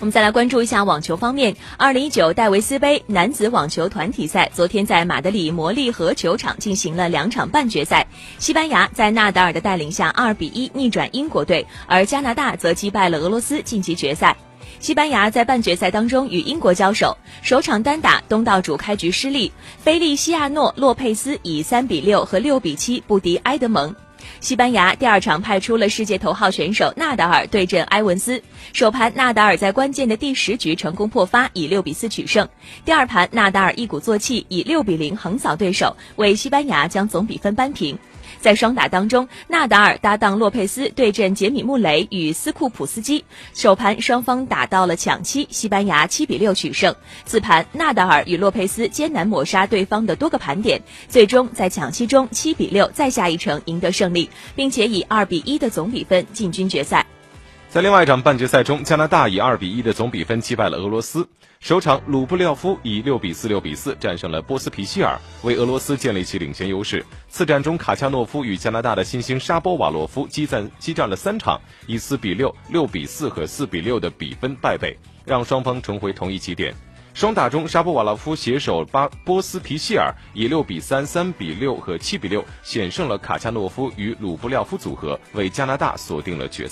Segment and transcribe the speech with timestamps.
[0.00, 8.06] 我们再来关注一下网球方面，二零一九戴维斯杯男子网球团体赛昨天在马德里魔力河球场进行了两场半决赛。
[8.38, 14.34] 西班牙在纳达尔的带领下二比一逆转英国队，而加拿大则击败了俄罗斯晋级决赛。
[14.78, 23.94] 西班牙在半决赛当中与英国交手，首场单打东道主开局失利，菲利西亚诺·洛佩斯以三比六和六比七不敌埃德蒙。
[24.40, 28.42] 西班牙第二场派出了世界头号选手纳达尔对阵埃文斯。
[28.72, 32.48] 首盘纳达尔在关键的第十局成功破发，以六比四取胜。
[32.84, 37.98] 第二盘纳达尔一鼓作气，以六比零横扫对手，为西班牙将总比分扳平。
[38.40, 43.24] 在双打当中，纳达尔搭档洛佩斯对阵杰米穆雷与斯库普斯基。
[43.54, 46.94] 首盘双方打到了抢七，西班牙七比六取胜。
[47.24, 57.04] 次盘纳达尔与洛佩斯艰难抹杀对方的多个盘点，最终在抢七中七比六再下一城赢得胜利，并且以二比一的总比分进军决赛。
[57.70, 61.24] 在另外一场半决赛中，加拿大以二比一的总比分击败了俄罗斯。
[61.60, 67.06] 首场，鲁布廖夫以六比四、六比四战胜了波斯皮希尔，为俄罗斯建立起领先优势。
[67.28, 76.74] 次战中，卡恰诺夫与加拿大的新星沙波瓦洛夫激战激战了三场，以四比六、六比四和四比六的比分败北，让双方重回同一起点。
[77.14, 86.68] 双打中，沙波瓦洛夫携手巴波斯皮希尔，以六比三、三比六和七比六险胜了卡恰诺夫与鲁布廖夫组合，为加拿大锁定了决赛。